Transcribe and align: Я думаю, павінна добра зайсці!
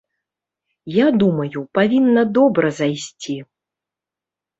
Я 0.93 1.07
думаю, 1.23 1.59
павінна 1.79 2.23
добра 2.37 2.71
зайсці! 2.79 3.37